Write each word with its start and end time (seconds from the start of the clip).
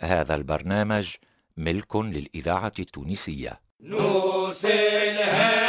هذا 0.00 0.34
البرنامج 0.34 1.14
ملك 1.56 1.96
للإذاعة 1.96 2.72
التونسية. 2.78 3.60
نوصلها 3.80 5.67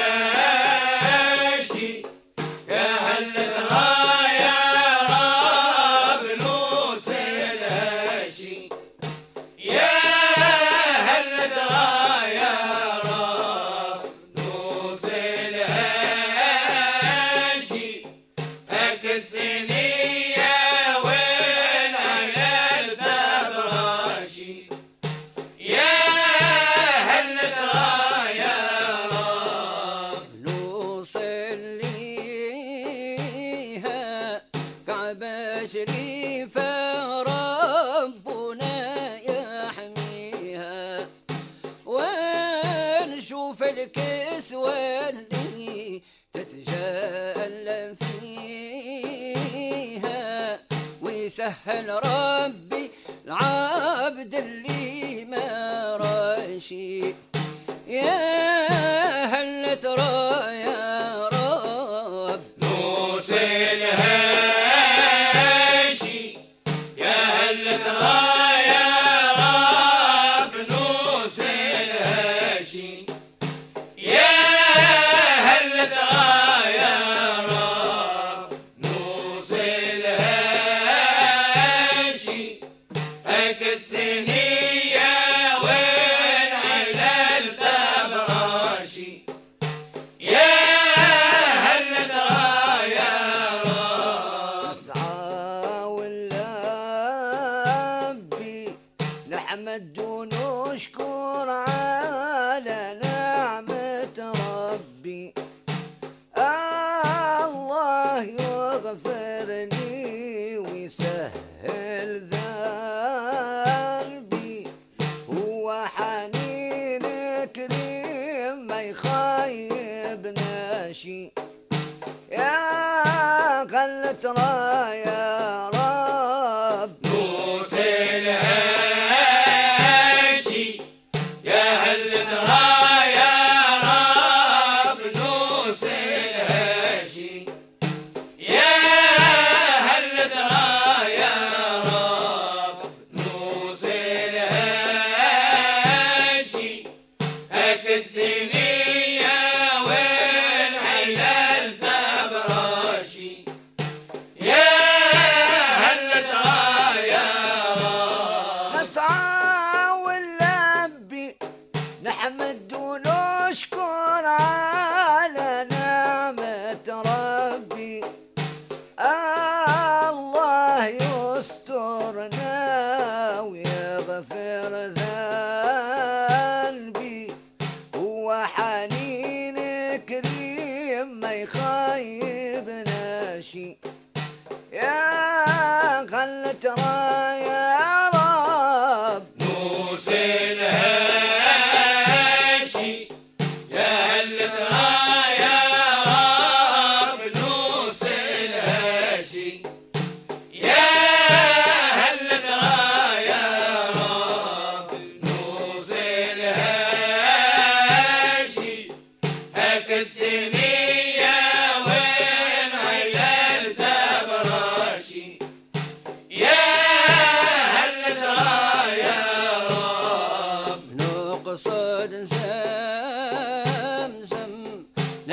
وبشري 35.10 36.44
ربنا 37.28 38.78
يحميها. 39.32 41.08
ونشوف 41.86 43.64
الكسوة 43.64 44.74
اللي 45.10 46.02
تتجلى 46.34 47.96
فيها. 48.00 49.70
ويسهل 51.02 51.90
ربي 51.90 52.92
العبد 53.26 54.36
اللي 54.36 55.26
ما 55.26 55.98
رشيد 56.02 57.16
يا 57.88 58.30
هلة 59.26 59.74
تراي 59.74 60.59
يغفرني 108.80 110.58
ويسهل 110.58 112.20
ذنبي 112.20 112.39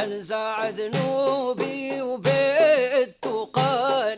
انزع 0.06 0.68
ذنوبي 0.68 2.02
وبالتقى 2.02 3.68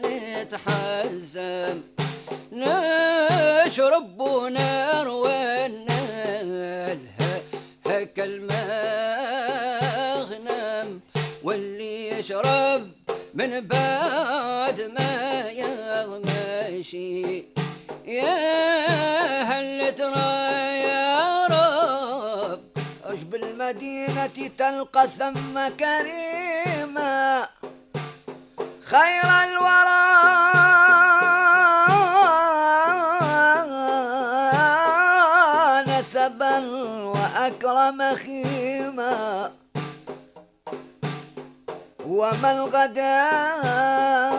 نتحزم 0.04 1.82
نشرب 2.52 4.20
ونروي 4.20 5.68
نلهى 5.68 6.98
هكا 7.86 8.24
المغنم 9.84 11.00
واللي 11.42 12.08
يشرب 12.08 12.90
من 13.34 13.60
بعد 13.60 14.80
ما 14.80 15.42
يغمشي. 15.50 17.44
يا 18.06 19.42
هل 19.42 19.94
ترى 19.94 20.57
المدينة 23.68 24.50
تلقى 24.58 25.08
ثم 25.08 25.54
كريما. 25.68 27.48
خير 28.80 29.28
الورى. 29.44 30.08
نسبا 35.88 36.58
وأكرم 37.12 38.16
خيما. 38.16 39.50
وما 42.06 42.50
الغداء 42.52 44.37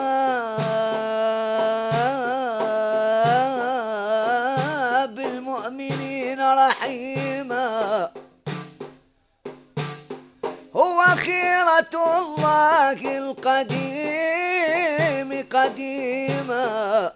الله 11.95 13.17
القديم 13.17 15.29
قديما. 15.51 17.11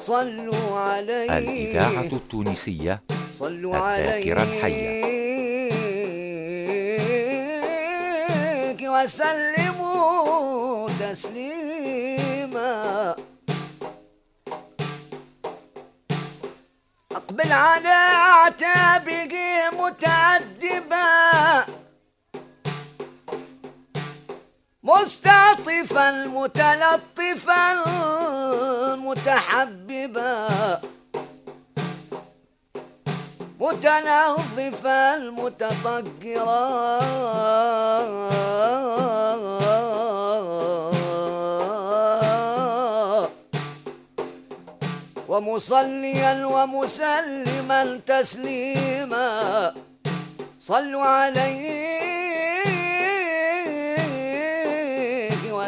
صلوا 0.00 0.78
عليه. 0.78 1.38
الإذاعة 1.38 2.12
التونسية 2.12 3.02
صلوا 3.34 3.76
الذاكرة 3.76 4.42
الحية. 4.42 5.08
وسلموا 8.88 10.88
تسليما. 11.00 12.72
أقبل 17.12 17.52
على 17.52 17.98
أعتابه 18.34 19.34
متأدبا. 19.72 21.08
مستعطفا 24.88 26.10
متلطفا 26.36 27.64
متحببا 28.96 30.48
متنظفا 33.60 35.18
متطهرا. 35.18 36.68
ومصليا 45.28 46.46
ومسلما 46.46 48.00
تسليما. 48.06 49.28
صلوا 50.60 51.04
عليه 51.04 51.87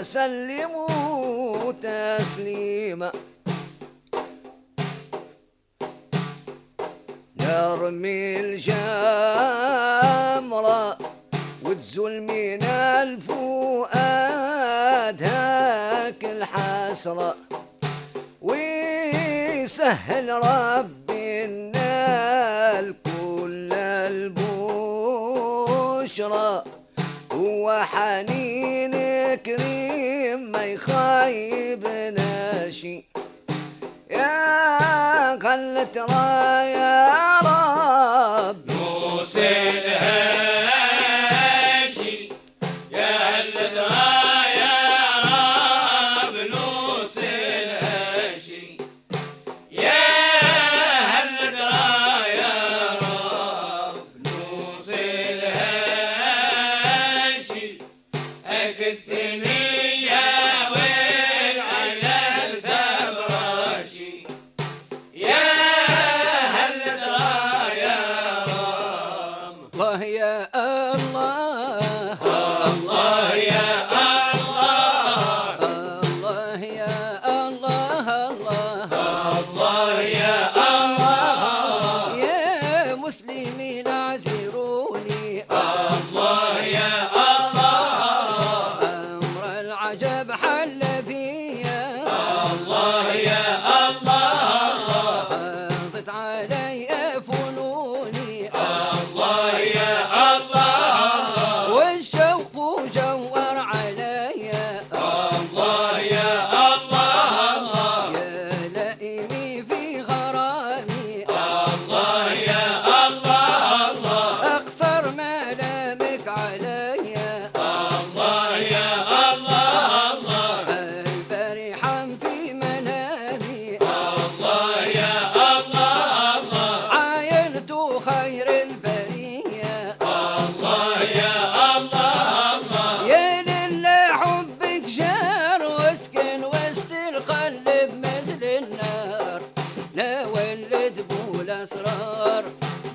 وسلموا 0.00 1.73
تسليما. 1.73 3.12
نرمي 7.41 8.41
الجمرة 8.41 8.69
وتزول 11.64 12.20
من 12.23 12.62
الفؤاد 13.05 13.99
هاك 15.23 16.25
الحسرة. 16.25 17.37
ويسهل 18.41 20.29
ربي 20.31 21.44
النال 21.44 22.94
كل 23.05 23.73
البشرى. 24.12 25.44
هو 27.32 27.82
حنين 27.93 29.00
كريم 29.35 30.53
ما 30.53 30.65
يخايبنا 30.65 32.31
شي. 32.71 33.05
يا 34.11 35.38
خلت 35.43 35.99
رايا 35.99 37.41
رب. 37.41 38.71
نوس 38.71 39.37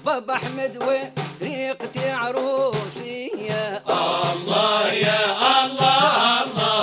بابا 0.05 0.33
أحمد 0.33 0.77
وطريقتي 0.83 2.09
عروسية؟ 2.09 3.83
الله 3.89 4.87
يا 4.87 5.25
الله 5.65 6.43
البارحة 6.43 6.74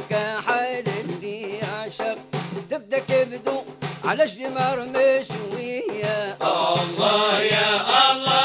هكا 0.00 0.40
حال 0.40 0.84
اللي 1.00 1.58
يعشق 1.58 2.18
تبدأ 2.70 2.98
كبدو 2.98 3.62
على 4.04 4.24
الجمر 4.24 4.86
مشوية. 4.94 6.36
الله 6.42 7.40
يا 7.40 7.70
الله. 8.12 8.39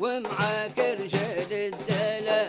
ومعاك 0.00 0.78
رجال 0.78 1.52
الدلا 1.52 2.42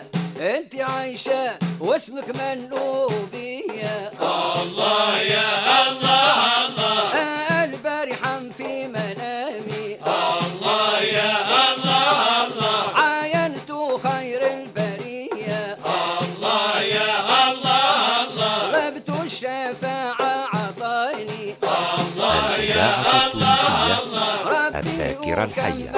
أنت 0.56 0.74
عايشة 0.74 1.58
واسمك 1.80 2.28
منوبية. 2.36 4.12
الله 4.22 5.18
يا 5.18 5.50
الله 5.88 6.66
الله. 6.66 7.64
البارحة 7.64 8.40
في 8.56 8.88
منامي. 8.88 9.88
الله 10.06 11.00
يا 11.00 11.34
الله 11.66 12.44
الله. 12.44 12.80
عاينت 12.94 13.70
خير 14.06 14.40
البرية. 14.56 15.78
الله 16.20 16.80
يا 16.80 17.12
الله 17.48 18.22
الله. 18.22 18.72
طلبت 18.72 19.10
الشفاعة 19.24 20.48
عطاني. 20.54 21.54
الله 21.62 22.56
يا 22.56 22.90
الله 23.26 23.62
الله. 23.98 24.78
الذاكرة 24.78 25.44
الحية. 25.44 25.97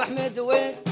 احمد 0.00 0.38
وين 0.38 0.85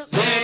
Sing. 0.00 0.41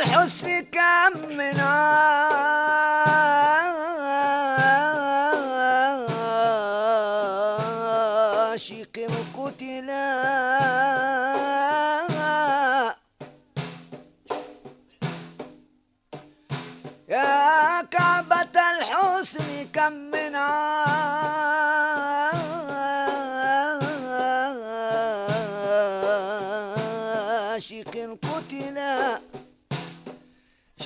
الحسن 0.00 0.60
كم 0.60 1.12
منار 1.36 2.65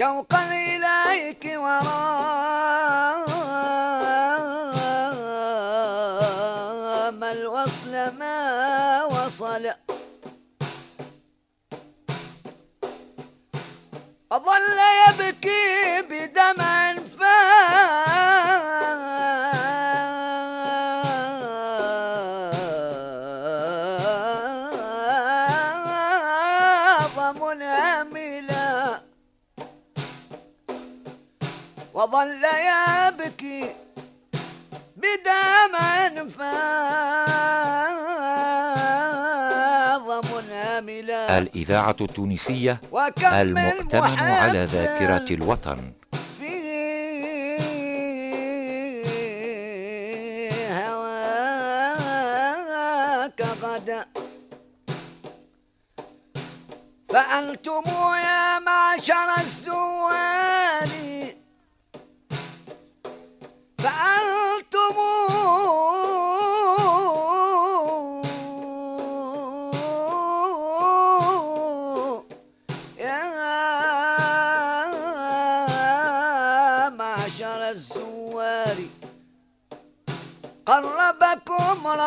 شوقا 0.01 0.49
إليك 0.53 1.45
ورام 1.57 3.25
الوصل 7.25 7.93
ما 8.19 9.05
وصل 9.05 9.71
الإذاعة 41.41 41.97
التونسية 42.01 42.81
المؤتمن 43.33 44.19
على 44.19 44.65
ذاكرة 44.65 45.35
الوطن. 45.35 45.93
غدا 53.63 54.07
فأنتم 57.09 57.83
يا 58.29 58.59
معشر 58.59 59.29
الزوال 59.43 60.00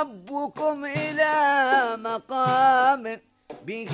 ربكم 0.04 0.86
إلى 0.86 1.34
مقام 1.98 3.20
به. 3.66 3.90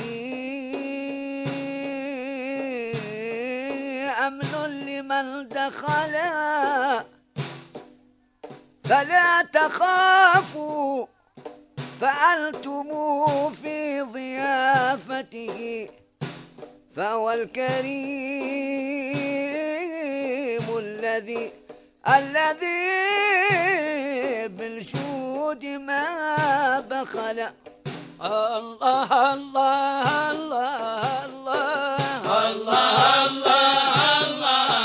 أمن 4.28 4.86
لمن 4.86 5.48
دخل. 5.48 6.16
فلا 8.84 9.42
تخافوا. 9.42 11.06
فأنتم 12.02 12.90
في 13.52 14.02
ضيافته. 14.02 15.90
فهو 16.96 17.32
الكريم 17.32 17.98
الذي 20.78 21.59
الذي 22.18 22.98
بالجود 24.48 25.66
ما 25.66 26.06
بخل. 26.80 27.40
الله 28.22 29.34
الله 29.34 30.32
الله 30.32 31.20
الله 32.50 33.26
الله 33.28 34.79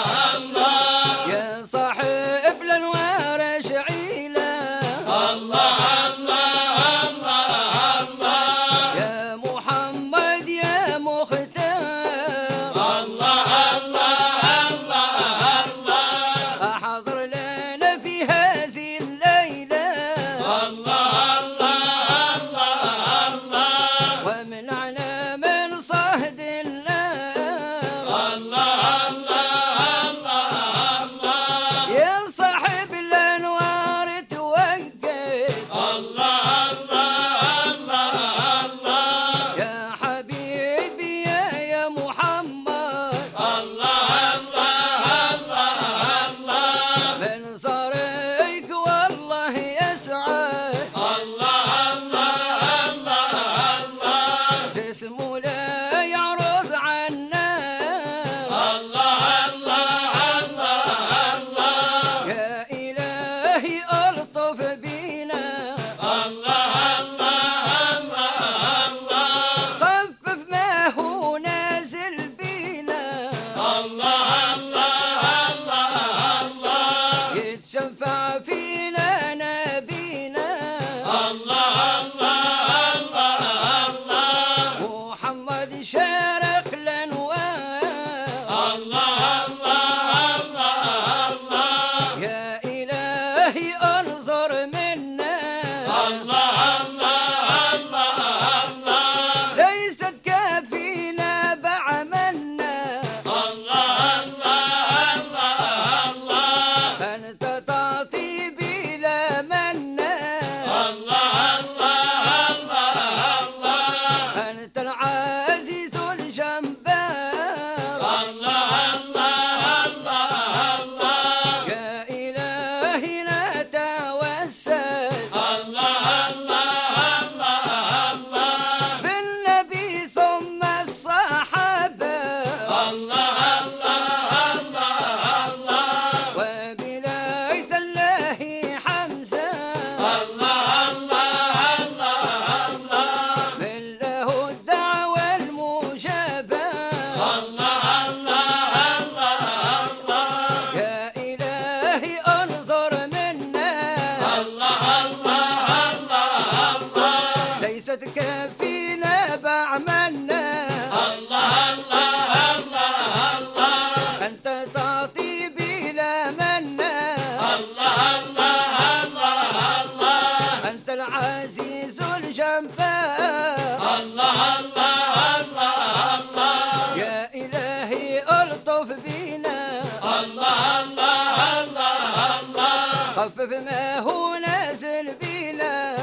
خفف 183.45 183.53
ما 183.53 183.99
هو 183.99 184.35
نازل 184.35 185.15
بينا 185.15 185.97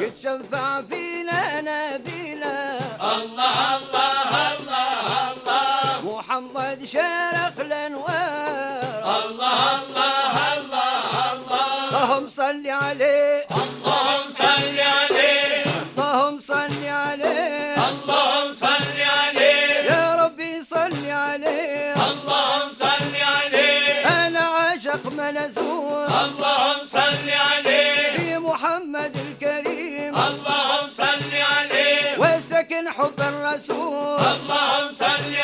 يتشفع 0.00 0.82
فينا 0.82 1.60
نبينا 1.60 2.78
محمد 6.04 6.84
شارق 6.84 7.60
الانوار 7.60 8.08
اللهم 11.90 12.26
صل 12.26 12.66
عليه 12.66 13.57
اللهم 26.24 26.80
صل 26.92 27.30
عليه. 27.30 28.16
في 28.16 28.38
محمد 28.38 29.16
الكريم. 29.26 30.16
اللهم 30.16 30.86
صل 30.96 31.32
عليه. 31.54 32.18
وسكن 32.18 32.90
حب 32.90 33.20
الرسول. 33.20 34.20
اللهم 34.34 34.88
صل 34.98 35.34